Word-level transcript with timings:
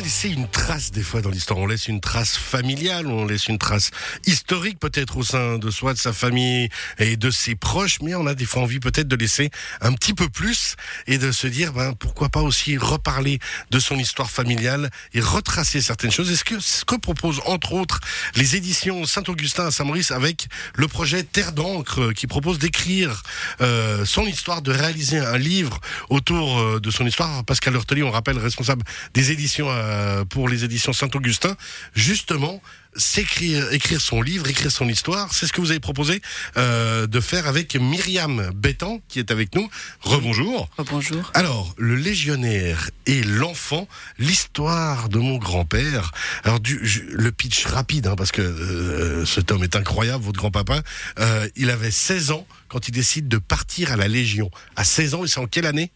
laisser 0.00 0.28
une 0.28 0.48
trace 0.48 0.90
des 0.90 1.02
fois 1.02 1.22
dans 1.22 1.30
l'histoire. 1.30 1.58
On 1.58 1.66
laisse 1.66 1.88
une 1.88 2.00
trace 2.00 2.36
familiale, 2.36 3.06
on 3.06 3.24
laisse 3.24 3.48
une 3.48 3.58
trace 3.58 3.90
historique 4.26 4.78
peut-être 4.78 5.16
au 5.16 5.22
sein 5.22 5.58
de 5.58 5.70
soi, 5.70 5.94
de 5.94 5.98
sa 5.98 6.12
famille 6.12 6.68
et 6.98 7.16
de 7.16 7.30
ses 7.30 7.54
proches, 7.54 7.98
mais 8.02 8.14
on 8.14 8.26
a 8.26 8.34
des 8.34 8.44
fois 8.44 8.62
envie 8.62 8.80
peut-être 8.80 9.08
de 9.08 9.16
laisser 9.16 9.50
un 9.80 9.92
petit 9.92 10.14
peu 10.14 10.28
plus 10.28 10.76
et 11.06 11.18
de 11.18 11.32
se 11.32 11.46
dire 11.46 11.72
ben, 11.72 11.94
pourquoi 11.94 12.28
pas 12.28 12.42
aussi 12.42 12.76
reparler 12.76 13.38
de 13.70 13.78
son 13.78 13.96
histoire 13.96 14.30
familiale 14.30 14.90
et 15.14 15.20
retracer 15.20 15.80
certaines 15.80 16.10
choses. 16.10 16.30
Est-ce 16.30 16.44
que 16.44 16.60
ce 16.60 16.84
que 16.84 16.96
proposent 16.96 17.40
entre 17.46 17.72
autres 17.72 18.00
les 18.34 18.56
éditions 18.56 19.04
Saint-Augustin 19.04 19.66
à 19.66 19.70
Saint-Maurice 19.70 20.10
avec 20.10 20.48
le 20.74 20.88
projet 20.88 21.22
Terre 21.22 21.52
d'encre 21.52 22.12
qui 22.12 22.26
propose 22.26 22.58
d'écrire 22.58 23.22
euh, 23.60 24.04
son 24.04 24.26
histoire, 24.26 24.62
de 24.62 24.72
réaliser 24.72 25.18
un 25.18 25.38
livre 25.38 25.80
autour 26.10 26.58
euh, 26.58 26.80
de 26.80 26.90
son 26.90 27.06
histoire? 27.06 27.44
Pascal 27.44 27.74
Hurteli, 27.74 28.02
on 28.02 28.10
rappelle, 28.10 28.38
responsable 28.38 28.84
des 29.14 29.30
éditions 29.30 29.68
euh, 29.86 30.24
pour 30.24 30.48
les 30.48 30.64
éditions 30.64 30.92
Saint-Augustin, 30.92 31.56
justement 31.94 32.60
s'écrire, 32.96 33.72
écrire 33.72 34.00
son 34.00 34.22
livre, 34.22 34.48
écrire 34.48 34.70
son 34.70 34.88
histoire. 34.88 35.32
C'est 35.32 35.46
ce 35.46 35.52
que 35.52 35.60
vous 35.60 35.70
avez 35.70 35.80
proposé 35.80 36.20
euh, 36.56 37.06
de 37.06 37.20
faire 37.20 37.46
avec 37.46 37.76
Myriam 37.76 38.50
Bétan, 38.54 39.00
qui 39.08 39.18
est 39.18 39.30
avec 39.30 39.54
nous. 39.54 39.68
Rebonjour. 40.00 40.68
Bonjour. 40.90 41.30
Alors, 41.34 41.74
le 41.78 41.94
légionnaire 41.94 42.90
et 43.06 43.22
l'enfant, 43.22 43.88
l'histoire 44.18 45.08
de 45.08 45.18
mon 45.18 45.38
grand-père. 45.38 46.12
Alors, 46.44 46.60
du, 46.60 46.78
le 47.12 47.32
pitch 47.32 47.66
rapide, 47.66 48.06
hein, 48.06 48.16
parce 48.16 48.32
que 48.32 48.42
euh, 48.42 49.24
cet 49.24 49.50
homme 49.50 49.64
est 49.64 49.76
incroyable, 49.76 50.24
votre 50.24 50.38
grand-papa. 50.38 50.82
Euh, 51.18 51.48
il 51.56 51.70
avait 51.70 51.90
16 51.90 52.30
ans 52.30 52.46
quand 52.68 52.88
il 52.88 52.92
décide 52.92 53.28
de 53.28 53.38
partir 53.38 53.92
à 53.92 53.96
la 53.96 54.08
Légion. 54.08 54.50
À 54.76 54.84
16 54.84 55.14
ans, 55.14 55.24
et 55.24 55.28
c'est 55.28 55.40
en 55.40 55.46
quelle 55.46 55.66
année? 55.66 55.92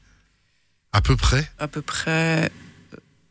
À 0.93 1.01
peu 1.01 1.17
près 1.17 1.51
À 1.59 1.69
peu 1.69 1.83
près. 1.83 2.51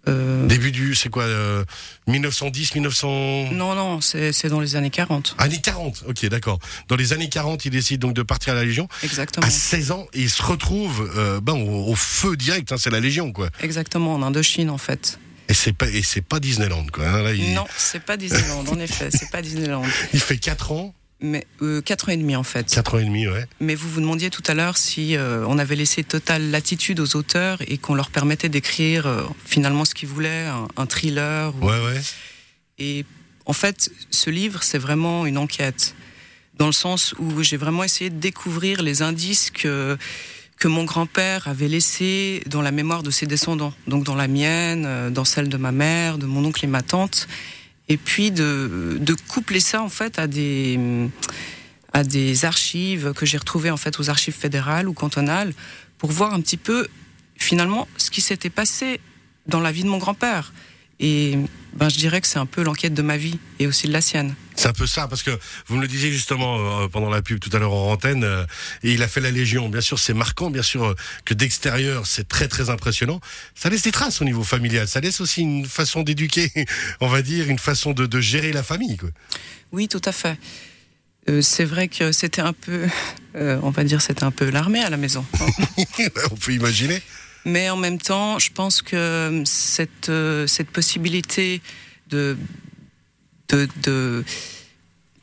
Euh, 0.07 0.47
Début 0.47 0.71
du, 0.71 0.95
c'est 0.95 1.09
quoi, 1.09 1.23
euh, 1.23 1.63
1910, 2.07 2.75
1900 2.75 3.51
Non, 3.51 3.75
non, 3.75 4.01
c'est 4.01 4.31
c'est 4.31 4.47
dans 4.49 4.59
les 4.59 4.75
années 4.75 4.89
40. 4.89 5.35
Années 5.37 5.59
40, 5.61 6.05
ok, 6.07 6.25
d'accord. 6.27 6.59
Dans 6.87 6.95
les 6.95 7.13
années 7.13 7.29
40, 7.29 7.65
il 7.65 7.71
décide 7.71 7.99
donc 8.01 8.13
de 8.13 8.23
partir 8.23 8.53
à 8.53 8.55
la 8.55 8.63
Légion. 8.65 8.87
Exactement. 9.03 9.45
À 9.45 9.49
16 9.49 9.91
ans, 9.91 10.07
et 10.13 10.21
il 10.21 10.29
se 10.29 10.41
retrouve 10.41 11.11
euh, 11.17 11.39
ben, 11.41 11.53
au, 11.53 11.91
au 11.91 11.95
feu 11.95 12.35
direct, 12.37 12.71
hein, 12.71 12.77
c'est 12.79 12.89
la 12.89 12.99
Légion, 12.99 13.31
quoi. 13.31 13.49
Exactement, 13.61 14.15
en 14.15 14.23
Indochine, 14.23 14.69
en 14.69 14.77
fait. 14.77 15.19
Et 15.49 15.53
c'est 15.53 15.73
pas, 15.73 15.87
et 15.89 16.03
c'est 16.03 16.21
pas 16.21 16.39
Disneyland, 16.39 16.85
quoi. 16.93 17.07
hein. 17.07 17.21
Là, 17.23 17.33
il, 17.33 17.53
Non, 17.53 17.65
c'est 17.77 18.01
pas 18.03 18.17
Disneyland, 18.17 18.63
en 18.67 18.79
effet, 18.79 19.09
c'est 19.11 19.29
pas 19.31 19.41
Disneyland. 19.41 19.83
il 20.13 20.19
fait 20.19 20.37
4 20.37 20.71
ans, 20.71 20.93
Mais 21.21 21.45
euh, 21.61 21.81
4 21.81 22.09
ans 22.09 22.11
et 22.13 22.17
demi, 22.17 22.35
en 22.35 22.43
fait. 22.43 22.67
4 22.73 22.95
ans 22.95 22.99
et 22.99 23.03
demi, 23.05 23.27
ouais. 23.27 23.45
Mais 23.59 23.75
vous 23.75 23.89
vous 23.89 23.99
demandiez 23.99 24.29
tout 24.29 24.43
à 24.47 24.53
l'heure 24.53 24.77
si 24.77 25.17
euh, 25.17 25.43
on 25.47 25.57
avait 25.59 25.75
laissé 25.75 26.03
totale 26.03 26.49
latitude 26.51 26.99
aux 27.01 27.15
auteurs 27.17 27.59
et 27.67 27.77
qu'on 27.77 27.93
leur 27.93 28.09
permettait 28.09 28.47
d'écrire 28.49 29.05
euh, 29.05 29.23
finalement 29.45 29.83
ce 29.85 29.93
qu'ils 29.93 30.07
voulaient, 30.07 30.45
un, 30.47 30.67
un 30.77 30.85
thriller. 30.85 31.53
ou- 31.61 31.65
Ouais, 31.67 31.83
ouais. 31.85 32.01
Et 32.77 33.05
en 33.45 33.53
fait, 33.53 33.91
ce 34.11 34.29
livre, 34.29 34.63
c'est 34.63 34.77
vraiment 34.77 35.25
une 35.25 35.37
enquête. 35.37 35.93
Dans 36.57 36.67
le 36.67 36.71
sens 36.71 37.13
où 37.19 37.43
j'ai 37.43 37.57
vraiment 37.57 37.83
essayé 37.83 38.09
de 38.09 38.17
découvrir 38.19 38.81
les 38.81 39.01
indices 39.01 39.49
que, 39.51 39.97
que 40.57 40.67
mon 40.69 40.83
grand-père 40.85 41.47
avait 41.49 41.67
laissés 41.67 42.43
dans 42.47 42.61
la 42.61 42.71
mémoire 42.71 43.03
de 43.03 43.11
ses 43.11 43.25
descendants. 43.25 43.73
Donc 43.87 44.03
dans 44.05 44.15
la 44.15 44.27
mienne, 44.29 44.83
euh, 44.85 45.09
dans 45.09 45.25
celle 45.25 45.49
de 45.49 45.57
ma 45.57 45.71
mère, 45.73 46.17
de 46.17 46.25
mon 46.25 46.45
oncle 46.45 46.63
et 46.63 46.67
ma 46.69 46.81
tante. 46.81 47.27
Et 47.89 47.97
puis 47.97 48.31
de, 48.31 49.15
coupler 49.27 49.59
ça, 49.59 49.81
en 49.81 49.89
fait, 49.89 50.19
à 50.19 50.27
des, 50.27 50.79
à 51.91 52.03
des 52.03 52.45
archives 52.45 53.13
que 53.13 53.25
j'ai 53.25 53.37
retrouvées, 53.37 53.71
en 53.71 53.77
fait, 53.77 53.99
aux 53.99 54.09
archives 54.09 54.35
fédérales 54.35 54.87
ou 54.87 54.93
cantonales 54.93 55.53
pour 55.97 56.11
voir 56.11 56.33
un 56.33 56.41
petit 56.41 56.57
peu, 56.57 56.87
finalement, 57.35 57.87
ce 57.97 58.11
qui 58.11 58.21
s'était 58.21 58.51
passé 58.51 59.01
dans 59.47 59.59
la 59.59 59.71
vie 59.71 59.83
de 59.83 59.89
mon 59.89 59.97
grand-père. 59.97 60.53
Et 60.99 61.37
ben, 61.73 61.87
je 61.87 61.97
dirais 61.97 62.19
que 62.19 62.27
c'est 62.27 62.39
un 62.39 62.45
peu 62.45 62.63
l'enquête 62.63 62.93
de 62.93 63.01
ma 63.01 63.15
vie 63.15 63.39
et 63.59 63.67
aussi 63.67 63.87
de 63.87 63.93
la 63.93 64.01
sienne. 64.01 64.35
C'est 64.55 64.67
un 64.67 64.73
peu 64.73 64.87
ça, 64.87 65.07
parce 65.07 65.23
que 65.23 65.31
vous 65.67 65.77
me 65.77 65.81
le 65.81 65.87
disiez 65.87 66.11
justement 66.11 66.81
euh, 66.81 66.87
pendant 66.87 67.09
la 67.09 67.21
pub 67.21 67.39
tout 67.39 67.49
à 67.53 67.59
l'heure 67.59 67.71
en 67.71 67.93
antenne, 67.93 68.23
euh, 68.25 68.45
et 68.83 68.93
il 68.93 69.03
a 69.03 69.07
fait 69.07 69.21
la 69.21 69.31
Légion. 69.31 69.69
Bien 69.69 69.79
sûr, 69.79 69.97
c'est 69.99 70.13
marquant, 70.13 70.49
bien 70.49 70.63
sûr, 70.63 70.83
euh, 70.83 70.95
que 71.23 71.33
d'extérieur, 71.33 72.05
c'est 72.05 72.27
très 72.27 72.47
très 72.47 72.69
impressionnant. 72.69 73.21
Ça 73.55 73.69
laisse 73.69 73.83
des 73.83 73.91
traces 73.91 74.21
au 74.21 74.25
niveau 74.25 74.43
familial. 74.43 74.87
Ça 74.87 74.99
laisse 74.99 75.21
aussi 75.21 75.41
une 75.41 75.65
façon 75.65 76.03
d'éduquer, 76.03 76.51
on 76.99 77.07
va 77.07 77.21
dire, 77.21 77.49
une 77.49 77.59
façon 77.59 77.93
de, 77.93 78.05
de 78.05 78.19
gérer 78.19 78.51
la 78.51 78.63
famille. 78.63 78.97
Quoi. 78.97 79.09
Oui, 79.71 79.87
tout 79.87 80.01
à 80.03 80.11
fait. 80.11 80.37
C'est 81.41 81.65
vrai 81.65 81.89
que 81.89 82.11
c'était 82.11 82.41
un 82.41 82.53
peu, 82.53 82.87
on 83.35 83.69
va 83.69 83.83
dire, 83.83 84.01
c'était 84.01 84.23
un 84.23 84.31
peu 84.31 84.49
l'armée 84.49 84.83
à 84.83 84.89
la 84.89 84.97
maison. 84.97 85.23
on 86.31 86.35
peut 86.35 86.53
imaginer. 86.53 87.01
Mais 87.45 87.69
en 87.69 87.77
même 87.77 87.99
temps, 87.99 88.39
je 88.39 88.51
pense 88.51 88.81
que 88.81 89.43
cette, 89.45 90.09
euh, 90.09 90.45
cette 90.47 90.69
possibilité 90.69 91.61
de, 92.09 92.37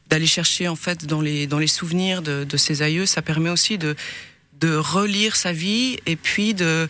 d'aller 0.09 0.27
chercher 0.27 0.69
en 0.69 0.77
fait 0.77 1.07
dans 1.07 1.21
les, 1.21 1.47
dans 1.47 1.59
les 1.59 1.67
souvenirs 1.67 2.23
de, 2.23 2.45
de 2.45 2.57
ses 2.57 2.83
aïeux, 2.83 3.07
ça 3.07 3.23
permet 3.23 3.51
aussi 3.51 3.79
de, 3.79 3.95
de 4.61 4.77
relire 4.77 5.37
sa 5.37 5.53
vie 5.53 5.99
et 6.07 6.17
puis 6.17 6.55
de, 6.55 6.89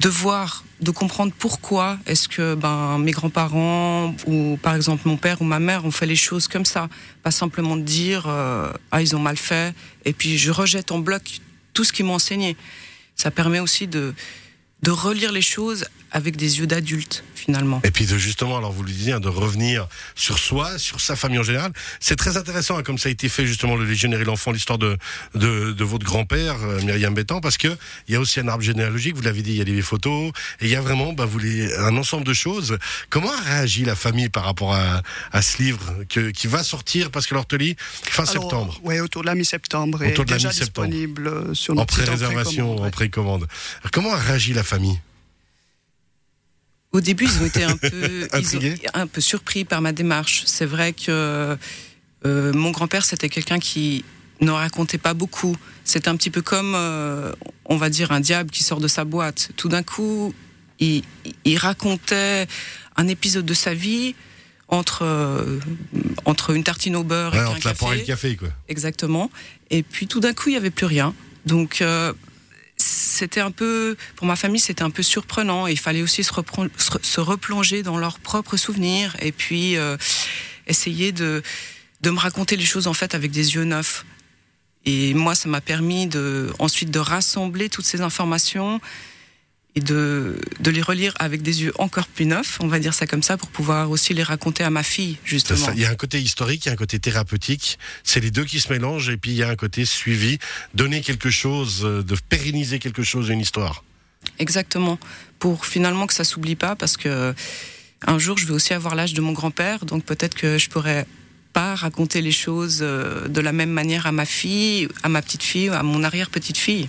de 0.00 0.08
voir, 0.08 0.64
de 0.80 0.90
comprendre 0.90 1.32
pourquoi 1.38 1.98
est-ce 2.06 2.26
que 2.26 2.54
ben, 2.54 2.98
mes 2.98 3.10
grands-parents 3.12 4.14
ou 4.26 4.58
par 4.62 4.74
exemple 4.74 5.06
mon 5.06 5.16
père 5.16 5.42
ou 5.42 5.44
ma 5.44 5.60
mère 5.60 5.84
ont 5.84 5.90
fait 5.90 6.06
les 6.06 6.16
choses 6.16 6.48
comme 6.48 6.64
ça. 6.64 6.88
Pas 7.22 7.30
simplement 7.30 7.76
de 7.76 7.82
dire 7.82 8.24
euh, 8.26 8.72
ah 8.90 9.02
ils 9.02 9.14
ont 9.14 9.20
mal 9.20 9.36
fait 9.36 9.74
et 10.04 10.12
puis 10.12 10.38
je 10.38 10.50
rejette 10.50 10.90
en 10.90 10.98
bloc 10.98 11.40
tout 11.74 11.84
ce 11.84 11.92
qu'ils 11.92 12.06
m'ont 12.06 12.14
enseigné. 12.14 12.56
Ça 13.20 13.30
permet 13.30 13.60
aussi 13.60 13.86
de, 13.86 14.14
relire 14.88 15.30
les 15.30 15.42
choses 15.42 15.84
avec 16.12 16.36
des 16.36 16.58
yeux 16.58 16.66
d'adulte 16.66 17.24
finalement. 17.34 17.80
Et 17.84 17.90
puis 17.90 18.06
de 18.06 18.18
justement, 18.18 18.58
alors 18.58 18.72
vous 18.72 18.82
le 18.82 18.90
disiez, 18.90 19.12
hein, 19.14 19.20
de 19.20 19.28
revenir 19.28 19.86
sur 20.14 20.38
soi, 20.38 20.78
sur 20.78 21.00
sa 21.00 21.16
famille 21.16 21.38
en 21.38 21.42
général. 21.42 21.72
C'est 22.00 22.16
très 22.16 22.36
intéressant, 22.36 22.76
hein, 22.78 22.82
comme 22.82 22.98
ça 22.98 23.08
a 23.08 23.12
été 23.12 23.28
fait 23.28 23.46
justement 23.46 23.76
le 23.76 23.84
légionnaire 23.84 24.20
et 24.20 24.24
l'enfant, 24.24 24.52
l'histoire 24.52 24.78
de, 24.78 24.98
de, 25.34 25.72
de 25.72 25.84
votre 25.84 26.04
grand-père, 26.04 26.56
euh, 26.62 26.80
Myriam 26.82 27.14
Bétan, 27.14 27.40
parce 27.40 27.56
que 27.56 27.68
il 28.08 28.14
y 28.14 28.16
a 28.16 28.20
aussi 28.20 28.40
un 28.40 28.48
arbre 28.48 28.62
généalogique, 28.62 29.14
vous 29.16 29.22
l'avez 29.22 29.42
dit, 29.42 29.52
il 29.52 29.56
y 29.56 29.60
a 29.60 29.64
des 29.64 29.80
photos, 29.82 30.32
et 30.60 30.66
il 30.66 30.70
y 30.70 30.76
a 30.76 30.80
vraiment 30.80 31.12
bah, 31.12 31.24
vous 31.24 31.38
les, 31.38 31.74
un 31.76 31.96
ensemble 31.96 32.24
de 32.24 32.34
choses. 32.34 32.76
Comment 33.08 33.32
a 33.32 33.40
réagi 33.40 33.84
la 33.84 33.96
famille 33.96 34.28
par 34.28 34.44
rapport 34.44 34.74
à, 34.74 35.02
à 35.32 35.42
ce 35.42 35.62
livre 35.62 35.94
que, 36.08 36.30
qui 36.30 36.46
va 36.46 36.62
sortir, 36.62 37.10
parce 37.10 37.26
que 37.26 37.34
l'Horteli, 37.34 37.76
fin 38.02 38.24
Alors, 38.24 38.42
septembre? 38.42 38.80
Ouais, 38.84 39.00
autour 39.00 39.22
de 39.22 39.26
la 39.26 39.34
mi-septembre. 39.34 40.02
et 40.02 40.12
Autour 40.12 40.24
de 40.26 40.30
la 40.32 40.36
mi-septembre. 40.36 40.88
disponible 40.88 41.28
euh, 41.28 41.54
sur 41.54 41.72
en 41.72 41.76
notre 41.76 41.94
site 41.94 42.04
pré-réservation, 42.04 42.66
précommande, 42.66 42.86
en 42.86 42.90
précommande. 42.90 43.46
Alors, 43.80 43.90
Comment 43.92 44.12
a 44.12 44.18
réagi 44.18 44.52
la 44.52 44.62
famille? 44.64 44.98
Au 46.92 47.00
début, 47.00 47.24
ils 47.24 47.42
ont 47.42 47.46
été 47.46 47.62
un 47.62 47.76
peu, 47.76 47.90
ils 47.92 48.24
ont- 48.34 48.36
Intrigués 48.38 48.74
un 48.94 49.06
peu 49.06 49.20
surpris 49.20 49.64
par 49.64 49.80
ma 49.80 49.92
démarche. 49.92 50.42
C'est 50.46 50.66
vrai 50.66 50.92
que 50.92 51.56
euh, 52.26 52.52
mon 52.52 52.70
grand-père, 52.70 53.04
c'était 53.04 53.28
quelqu'un 53.28 53.58
qui 53.58 54.04
ne 54.40 54.50
racontait 54.50 54.98
pas 54.98 55.14
beaucoup. 55.14 55.56
C'est 55.84 56.08
un 56.08 56.16
petit 56.16 56.30
peu 56.30 56.42
comme, 56.42 56.74
euh, 56.74 57.32
on 57.66 57.76
va 57.76 57.90
dire, 57.90 58.10
un 58.12 58.20
diable 58.20 58.50
qui 58.50 58.62
sort 58.64 58.80
de 58.80 58.88
sa 58.88 59.04
boîte. 59.04 59.50
Tout 59.56 59.68
d'un 59.68 59.82
coup, 59.82 60.34
il, 60.80 61.02
il 61.44 61.58
racontait 61.58 62.46
un 62.96 63.06
épisode 63.08 63.46
de 63.46 63.54
sa 63.54 63.72
vie 63.74 64.14
entre, 64.68 65.02
euh, 65.04 65.58
entre 66.24 66.50
une 66.50 66.64
tartine 66.64 66.96
au 66.96 67.04
beurre 67.04 67.32
Ouais, 67.32 67.38
et 67.38 67.42
un 67.42 67.46
Entre 67.48 67.66
la 67.68 67.74
poire 67.74 67.92
et 67.92 67.98
le 67.98 68.00
café. 68.04 68.28
café, 68.30 68.36
quoi. 68.36 68.48
Exactement. 68.68 69.30
Et 69.70 69.82
puis 69.82 70.06
tout 70.06 70.20
d'un 70.20 70.32
coup, 70.32 70.48
il 70.48 70.52
n'y 70.52 70.58
avait 70.58 70.70
plus 70.70 70.86
rien. 70.86 71.14
Donc 71.46 71.80
euh, 71.82 72.12
c'était 73.20 73.40
un 73.40 73.50
peu, 73.50 73.96
pour 74.16 74.26
ma 74.26 74.36
famille, 74.36 74.60
c'était 74.60 74.82
un 74.82 74.90
peu 74.90 75.02
surprenant. 75.02 75.66
Il 75.66 75.78
fallait 75.78 76.02
aussi 76.02 76.24
se 76.24 77.20
replonger 77.20 77.82
dans 77.82 77.98
leurs 77.98 78.18
propres 78.18 78.56
souvenirs 78.56 79.14
et 79.20 79.30
puis 79.30 79.76
euh, 79.76 79.96
essayer 80.66 81.12
de, 81.12 81.42
de 82.00 82.10
me 82.10 82.18
raconter 82.18 82.56
les 82.56 82.64
choses 82.64 82.86
en 82.86 82.94
fait 82.94 83.14
avec 83.14 83.30
des 83.30 83.54
yeux 83.54 83.64
neufs. 83.64 84.06
Et 84.86 85.12
moi, 85.12 85.34
ça 85.34 85.48
m'a 85.50 85.60
permis 85.60 86.06
de, 86.06 86.50
ensuite 86.58 86.90
de 86.90 86.98
rassembler 86.98 87.68
toutes 87.68 87.84
ces 87.84 88.00
informations 88.00 88.80
et 89.76 89.80
de, 89.80 90.40
de 90.60 90.70
les 90.70 90.82
relire 90.82 91.14
avec 91.18 91.42
des 91.42 91.62
yeux 91.62 91.72
encore 91.78 92.06
plus 92.08 92.26
neufs, 92.26 92.58
on 92.60 92.66
va 92.66 92.80
dire 92.80 92.92
ça 92.92 93.06
comme 93.06 93.22
ça, 93.22 93.36
pour 93.36 93.48
pouvoir 93.50 93.90
aussi 93.90 94.14
les 94.14 94.22
raconter 94.22 94.64
à 94.64 94.70
ma 94.70 94.82
fille, 94.82 95.16
justement. 95.24 95.66
ça. 95.66 95.72
Il 95.74 95.80
y 95.80 95.84
a 95.84 95.90
un 95.90 95.94
côté 95.94 96.20
historique, 96.20 96.66
il 96.66 96.68
y 96.68 96.70
a 96.70 96.72
un 96.72 96.76
côté 96.76 96.98
thérapeutique. 96.98 97.78
C'est 98.02 98.20
les 98.20 98.30
deux 98.30 98.44
qui 98.44 98.60
se 98.60 98.72
mélangent 98.72 99.10
et 99.10 99.16
puis 99.16 99.30
il 99.30 99.36
y 99.36 99.42
a 99.42 99.48
un 99.48 99.56
côté 99.56 99.84
suivi, 99.84 100.38
donner 100.74 101.00
quelque 101.02 101.30
chose, 101.30 101.82
euh, 101.84 102.02
de 102.02 102.16
pérenniser 102.28 102.78
quelque 102.78 103.02
chose, 103.02 103.28
une 103.28 103.40
histoire. 103.40 103.84
Exactement. 104.38 104.98
Pour 105.38 105.66
finalement 105.66 106.06
que 106.06 106.14
ça 106.14 106.24
s'oublie 106.24 106.56
pas, 106.56 106.74
parce 106.74 106.96
que 106.96 107.34
un 108.06 108.18
jour 108.18 108.38
je 108.38 108.46
vais 108.46 108.52
aussi 108.52 108.74
avoir 108.74 108.94
l'âge 108.94 109.14
de 109.14 109.20
mon 109.20 109.32
grand-père, 109.32 109.84
donc 109.84 110.04
peut-être 110.04 110.34
que 110.34 110.58
je 110.58 110.68
pourrais 110.68 111.06
pas 111.52 111.74
raconter 111.74 112.22
les 112.22 112.32
choses 112.32 112.80
euh, 112.82 113.28
de 113.28 113.40
la 113.40 113.52
même 113.52 113.70
manière 113.70 114.06
à 114.06 114.12
ma 114.12 114.24
fille, 114.24 114.88
à 115.02 115.08
ma 115.08 115.22
petite 115.22 115.42
fille, 115.42 115.68
à 115.68 115.82
mon 115.82 116.02
arrière-petite 116.02 116.58
fille. 116.58 116.88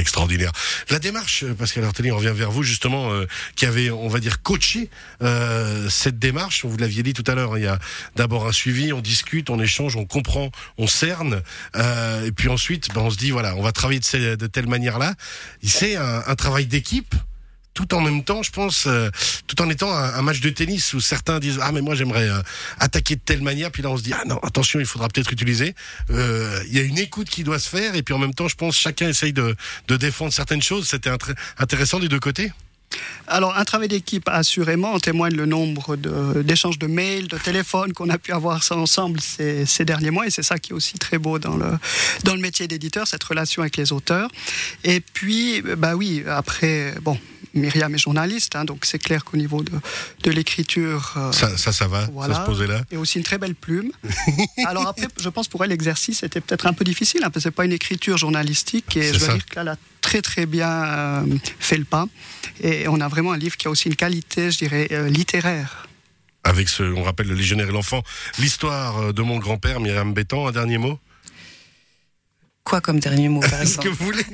Extraordinaire. 0.00 0.52
La 0.90 0.98
démarche, 0.98 1.44
euh, 1.44 1.54
Pascal 1.54 1.84
Artelli, 1.84 2.10
on 2.10 2.16
revient 2.16 2.32
vers 2.34 2.50
vous 2.50 2.62
justement, 2.62 3.12
euh, 3.12 3.26
qui 3.56 3.66
avait, 3.66 3.90
on 3.90 4.08
va 4.08 4.20
dire, 4.20 4.42
coaché 4.42 4.90
euh, 5.22 5.88
cette 5.88 6.18
démarche. 6.18 6.64
Vous 6.64 6.76
l'aviez 6.76 7.02
dit 7.02 7.12
tout 7.12 7.24
à 7.26 7.34
l'heure. 7.34 7.54
hein, 7.54 7.58
il 7.58 7.64
y 7.64 7.68
a 7.68 7.78
d'abord 8.16 8.46
un 8.46 8.52
suivi, 8.52 8.92
on 8.92 9.00
discute, 9.00 9.50
on 9.50 9.60
échange, 9.60 9.96
on 9.96 10.04
comprend, 10.04 10.50
on 10.78 10.86
cerne, 10.86 11.42
euh, 11.76 12.26
et 12.26 12.32
puis 12.32 12.48
ensuite, 12.48 12.92
ben, 12.94 13.02
on 13.02 13.10
se 13.10 13.16
dit 13.16 13.30
voilà, 13.30 13.54
on 13.56 13.62
va 13.62 13.72
travailler 13.72 14.00
de 14.00 14.46
telle 14.46 14.66
manière-là. 14.66 15.14
C'est 15.62 15.96
un, 15.96 16.22
un 16.26 16.34
travail 16.34 16.66
d'équipe 16.66 17.14
tout 17.74 17.92
en 17.92 18.00
même 18.00 18.22
temps, 18.22 18.42
je 18.42 18.52
pense, 18.52 18.86
euh, 18.86 19.10
tout 19.48 19.60
en 19.60 19.68
étant 19.68 19.92
un, 19.92 20.22
match 20.22 20.40
de 20.40 20.48
tennis 20.48 20.94
où 20.94 21.00
certains 21.00 21.40
disent 21.40 21.58
ah 21.60 21.72
mais 21.72 21.82
moi 21.82 21.94
j'aimerais 21.94 22.28
euh, 22.28 22.40
attaquer 22.78 23.16
de 23.16 23.20
telle 23.20 23.42
manière, 23.42 23.70
puis 23.70 23.82
là 23.82 23.90
on 23.90 23.98
se 23.98 24.02
dit 24.02 24.12
ah 24.14 24.22
non 24.26 24.38
attention 24.38 24.80
il 24.80 24.86
faudra 24.86 25.08
peut-être 25.08 25.32
utiliser. 25.32 25.74
Euh, 26.10 26.62
Il 26.68 26.74
y 26.74 26.78
a 26.78 26.82
une 26.82 26.98
écoute 26.98 27.28
qui 27.28 27.44
doit 27.44 27.58
se 27.58 27.68
faire 27.68 27.94
et 27.94 28.02
puis 28.02 28.14
en 28.14 28.18
même 28.18 28.32
temps 28.32 28.48
je 28.48 28.54
pense 28.54 28.76
chacun 28.76 29.08
essaye 29.08 29.32
de, 29.32 29.56
défendre 29.88 30.32
certaines 30.32 30.62
choses. 30.62 30.88
C'était 30.88 31.10
intéressant 31.58 31.98
des 31.98 32.08
deux 32.08 32.20
côtés. 32.20 32.52
Alors, 33.26 33.56
un 33.56 33.64
travail 33.64 33.88
d'équipe, 33.88 34.28
assurément, 34.28 34.92
en 34.92 35.00
témoigne 35.00 35.34
le 35.34 35.46
nombre 35.46 35.96
d'échanges 35.96 36.78
de, 36.78 36.86
mails, 36.86 37.26
de 37.26 37.38
téléphones 37.38 37.92
qu'on 37.92 38.08
a 38.08 38.18
pu 38.18 38.32
avoir 38.32 38.60
ensemble 38.70 39.20
ces, 39.20 39.66
ces, 39.66 39.84
derniers 39.84 40.10
mois. 40.10 40.26
Et 40.26 40.30
c'est 40.30 40.44
ça 40.44 40.58
qui 40.58 40.70
est 40.70 40.74
aussi 40.74 40.94
très 40.98 41.18
beau 41.18 41.40
dans 41.40 41.56
le, 41.56 41.66
dans 42.22 42.34
le 42.34 42.40
métier 42.40 42.68
d'éditeur, 42.68 43.08
cette 43.08 43.24
relation 43.24 43.62
avec 43.62 43.76
les 43.76 43.92
auteurs. 43.92 44.30
Et 44.84 45.00
puis, 45.00 45.62
bah 45.62 45.96
oui, 45.96 46.22
après, 46.28 46.94
bon, 47.02 47.18
Myriam 47.54 47.94
est 47.94 47.98
journaliste, 47.98 48.56
hein, 48.56 48.64
donc 48.64 48.84
c'est 48.84 48.98
clair 48.98 49.24
qu'au 49.24 49.36
niveau 49.36 49.62
de, 49.62 49.72
de 50.22 50.30
l'écriture. 50.30 51.14
Euh, 51.16 51.32
ça, 51.32 51.56
ça, 51.56 51.72
ça, 51.72 51.86
va, 51.86 52.08
voilà, 52.12 52.34
ça 52.34 52.40
se 52.40 52.46
posait 52.46 52.66
là. 52.66 52.82
Et 52.90 52.96
aussi 52.96 53.18
une 53.18 53.24
très 53.24 53.38
belle 53.38 53.54
plume. 53.54 53.92
Alors 54.66 54.88
après, 54.88 55.08
je 55.20 55.28
pense 55.28 55.48
pour 55.48 55.62
elle, 55.64 55.70
l'exercice 55.70 56.22
était 56.22 56.40
peut-être 56.40 56.66
un 56.66 56.72
peu 56.72 56.84
difficile, 56.84 57.20
hein, 57.22 57.30
parce 57.30 57.44
que 57.44 57.50
c'est 57.50 57.54
pas 57.54 57.64
une 57.64 57.72
écriture 57.72 58.16
journalistique. 58.16 58.96
Et 58.96 59.12
je 59.12 59.18
dois 59.18 59.34
dire 59.34 59.46
qu'elle 59.46 59.68
a 59.68 59.76
très 60.00 60.22
très 60.22 60.46
bien 60.46 60.68
euh, 60.70 61.26
fait 61.58 61.78
le 61.78 61.84
pas. 61.84 62.06
Et 62.62 62.88
on 62.88 63.00
a 63.00 63.08
vraiment 63.08 63.32
un 63.32 63.38
livre 63.38 63.56
qui 63.56 63.68
a 63.68 63.70
aussi 63.70 63.88
une 63.88 63.96
qualité, 63.96 64.50
je 64.50 64.58
dirais, 64.58 64.88
euh, 64.92 65.08
littéraire. 65.08 65.88
Avec 66.42 66.68
ce, 66.68 66.82
on 66.82 67.02
rappelle 67.02 67.28
le 67.28 67.34
légionnaire 67.34 67.70
et 67.70 67.72
l'enfant, 67.72 68.02
l'histoire 68.38 69.14
de 69.14 69.22
mon 69.22 69.38
grand-père, 69.38 69.80
Myriam 69.80 70.12
Bétan, 70.12 70.46
un 70.46 70.52
dernier 70.52 70.76
mot? 70.76 70.98
Quoi 72.64 72.80
comme 72.80 72.98
dernier 72.98 73.28
mot, 73.28 73.40
par 73.40 73.60
exemple 73.60 73.68
Ce 73.68 73.78
que 73.78 73.88
vous 73.88 74.04
voulez 74.06 74.24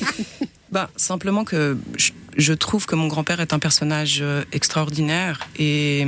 bah, 0.72 0.90
Simplement 0.96 1.44
que 1.44 1.78
je, 1.96 2.10
je 2.36 2.52
trouve 2.52 2.86
que 2.86 2.94
mon 2.94 3.06
grand-père 3.06 3.40
est 3.40 3.52
un 3.52 3.58
personnage 3.58 4.18
euh, 4.20 4.44
extraordinaire 4.52 5.48
et 5.56 6.06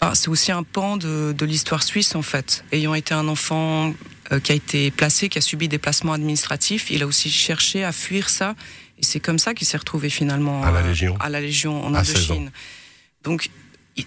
bah, 0.00 0.12
c'est 0.14 0.28
aussi 0.28 0.52
un 0.52 0.62
pan 0.62 0.96
de, 0.96 1.34
de 1.36 1.46
l'histoire 1.46 1.82
suisse 1.82 2.14
en 2.14 2.22
fait. 2.22 2.64
Ayant 2.72 2.94
été 2.94 3.14
un 3.14 3.28
enfant 3.28 3.94
euh, 4.32 4.40
qui 4.40 4.52
a 4.52 4.54
été 4.54 4.90
placé, 4.90 5.28
qui 5.28 5.38
a 5.38 5.40
subi 5.40 5.68
des 5.68 5.78
placements 5.78 6.12
administratifs, 6.12 6.90
il 6.90 7.02
a 7.02 7.06
aussi 7.06 7.30
cherché 7.30 7.84
à 7.84 7.92
fuir 7.92 8.28
ça 8.28 8.54
et 8.98 9.04
c'est 9.04 9.20
comme 9.20 9.38
ça 9.38 9.54
qu'il 9.54 9.66
s'est 9.66 9.76
retrouvé 9.76 10.10
finalement 10.10 10.62
à 10.62 10.72
la 10.72 10.82
Légion, 10.82 11.16
à 11.20 11.28
la 11.28 11.40
Légion 11.40 11.84
en 11.84 11.94
Indochine. 11.94 12.50
Donc 13.22 13.50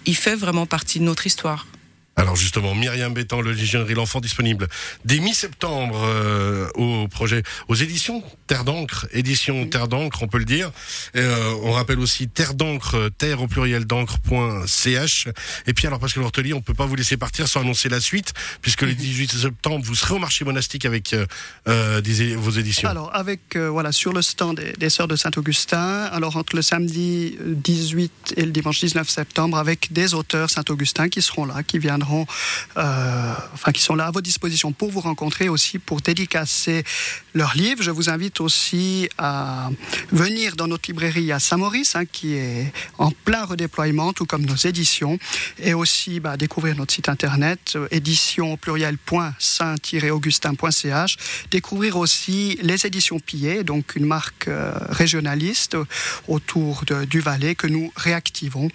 il 0.06 0.16
fait 0.16 0.36
vraiment 0.36 0.66
partie 0.66 0.98
de 0.98 1.04
notre 1.04 1.26
histoire. 1.26 1.66
Alors 2.14 2.36
justement, 2.36 2.74
Myriam 2.74 3.14
Bétan, 3.14 3.40
le 3.40 3.52
légionnaire 3.52 3.90
et 3.90 3.94
l'enfant 3.94 4.20
disponible 4.20 4.68
dès 5.06 5.18
mi-septembre 5.18 6.02
euh, 6.04 6.68
au 6.74 7.08
projet, 7.08 7.42
aux 7.68 7.74
éditions 7.74 8.22
Terre 8.46 8.64
d'encre, 8.64 9.06
édition 9.12 9.66
Terre 9.66 9.88
d'encre, 9.88 10.22
on 10.22 10.28
peut 10.28 10.38
le 10.38 10.44
dire. 10.44 10.70
Euh, 11.16 11.54
on 11.62 11.72
rappelle 11.72 11.98
aussi 11.98 12.28
Terre 12.28 12.52
d'encre, 12.52 13.08
terre 13.16 13.40
au 13.40 13.46
pluriel 13.46 13.86
d'encre.ch. 13.86 15.28
Et 15.66 15.72
puis 15.72 15.86
alors 15.86 16.00
Pascal 16.00 16.22
Hortelier, 16.24 16.52
on 16.52 16.60
peut 16.60 16.74
pas 16.74 16.84
vous 16.84 16.96
laisser 16.96 17.16
partir 17.16 17.48
sans 17.48 17.60
annoncer 17.60 17.88
la 17.88 18.00
suite, 18.00 18.34
puisque 18.60 18.82
le 18.82 18.94
18 19.02 19.32
septembre, 19.32 19.82
vous 19.84 19.94
serez 19.94 20.14
au 20.14 20.18
marché 20.18 20.44
monastique 20.44 20.84
avec 20.84 21.14
euh, 21.66 22.00
des, 22.02 22.36
vos 22.36 22.50
éditions. 22.50 22.90
Alors 22.90 23.14
avec 23.14 23.56
voilà 23.56 23.90
sur 23.90 24.12
le 24.12 24.20
stand 24.20 24.56
des, 24.56 24.72
des 24.72 24.90
Sœurs 24.90 25.08
de 25.08 25.16
Saint-Augustin. 25.16 26.04
Alors 26.12 26.36
entre 26.36 26.56
le 26.56 26.62
samedi 26.62 27.38
18 27.40 28.34
et 28.36 28.44
le 28.44 28.50
dimanche 28.50 28.80
19 28.80 29.08
septembre, 29.08 29.56
avec 29.56 29.94
des 29.94 30.12
auteurs 30.12 30.50
Saint-Augustin 30.50 31.08
qui 31.08 31.22
seront 31.22 31.46
là, 31.46 31.62
qui 31.62 31.78
viendront 32.02 32.26
euh, 32.76 33.32
qui 33.72 33.80
sont 33.80 33.94
là 33.94 34.06
à 34.06 34.10
votre 34.10 34.24
disposition 34.24 34.72
pour 34.72 34.90
vous 34.90 35.00
rencontrer 35.00 35.48
aussi, 35.48 35.78
pour 35.78 36.00
dédicacer 36.00 36.82
leurs 37.34 37.54
livres. 37.54 37.82
Je 37.82 37.90
vous 37.90 38.08
invite 38.10 38.40
aussi 38.40 39.08
à 39.18 39.70
venir 40.10 40.56
dans 40.56 40.66
notre 40.66 40.90
librairie 40.90 41.30
à 41.32 41.38
Saint-Maurice, 41.38 41.94
hein, 41.96 42.04
qui 42.04 42.34
est 42.34 42.70
en 42.98 43.10
plein 43.10 43.44
redéploiement, 43.44 44.12
tout 44.12 44.26
comme 44.26 44.44
nos 44.44 44.56
éditions, 44.56 45.18
et 45.58 45.72
aussi 45.74 46.20
bah, 46.20 46.36
découvrir 46.36 46.76
notre 46.76 46.92
site 46.92 47.08
internet 47.08 47.72
euh, 47.76 47.88
édition 47.90 48.58
pluriel.saint-augustin.ch, 48.58 51.16
découvrir 51.50 51.96
aussi 51.96 52.58
les 52.62 52.86
éditions 52.86 53.18
Pillet, 53.20 53.64
donc 53.64 53.96
une 53.96 54.06
marque 54.06 54.48
euh, 54.48 54.74
régionaliste 54.90 55.76
autour 56.28 56.84
de, 56.86 57.04
du 57.04 57.20
Valais 57.20 57.54
que 57.54 57.66
nous 57.66 57.92
réactivons 57.96 58.68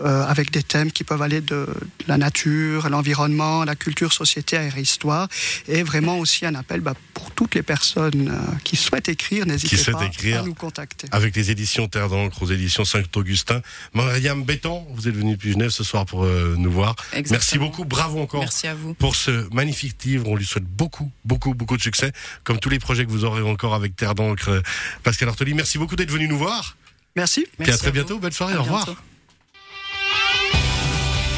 euh, 0.00 0.24
avec 0.24 0.50
des 0.50 0.62
thèmes 0.62 0.92
qui 0.92 1.04
peuvent 1.04 1.22
aller 1.22 1.40
de 1.40 1.66
la 2.06 2.16
nature, 2.16 2.69
l'environnement, 2.88 3.64
la 3.64 3.76
culture, 3.76 4.12
société, 4.12 4.56
et 4.56 4.80
histoire, 4.80 5.28
et 5.68 5.82
vraiment 5.82 6.18
aussi 6.18 6.46
un 6.46 6.54
appel 6.54 6.80
bah, 6.80 6.94
pour 7.14 7.30
toutes 7.32 7.54
les 7.54 7.62
personnes 7.62 8.28
euh, 8.28 8.56
qui 8.64 8.76
souhaitent 8.76 9.08
écrire, 9.08 9.46
n'hésitez 9.46 9.92
pas 9.92 10.04
écrire 10.04 10.40
à 10.40 10.42
nous 10.42 10.54
contacter. 10.54 11.08
Avec 11.10 11.36
les 11.36 11.50
éditions 11.50 11.88
Terre 11.88 12.08
d'encre 12.08 12.42
aux 12.42 12.46
éditions 12.46 12.84
Saint-Augustin. 12.84 13.60
Mariam 13.94 14.44
Béton, 14.44 14.86
vous 14.94 15.08
êtes 15.08 15.14
venue 15.14 15.32
depuis 15.32 15.52
Genève 15.52 15.70
ce 15.70 15.84
soir 15.84 16.06
pour 16.06 16.24
euh, 16.24 16.54
nous 16.56 16.70
voir. 16.70 16.96
Exactement. 17.12 17.32
Merci 17.38 17.58
beaucoup, 17.58 17.84
bravo 17.84 18.20
encore 18.20 18.40
Merci 18.40 18.66
à 18.66 18.74
vous. 18.74 18.94
pour 18.94 19.16
ce 19.16 19.52
magnifique 19.54 20.02
livre. 20.04 20.28
On 20.28 20.36
lui 20.36 20.44
souhaite 20.44 20.64
beaucoup, 20.64 21.10
beaucoup, 21.24 21.54
beaucoup 21.54 21.76
de 21.76 21.82
succès, 21.82 22.12
comme 22.44 22.58
tous 22.58 22.70
les 22.70 22.78
projets 22.78 23.04
que 23.04 23.10
vous 23.10 23.24
aurez 23.24 23.42
encore 23.42 23.74
avec 23.74 23.96
Terre 23.96 24.14
d'encre. 24.14 24.48
Euh, 24.48 24.60
Pascal 25.02 25.28
Artoli, 25.28 25.54
merci 25.54 25.78
beaucoup 25.78 25.96
d'être 25.96 26.10
venu 26.10 26.28
nous 26.28 26.38
voir. 26.38 26.76
Merci. 27.16 27.46
Puis 27.58 27.70
à 27.70 27.76
très 27.76 27.90
bientôt, 27.92 28.18
belle 28.18 28.32
soirée, 28.32 28.54
À 28.54 28.60
au 28.60 28.62
revoir. 28.62 28.86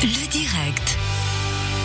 Le 0.02 0.28
direct. 0.31 0.91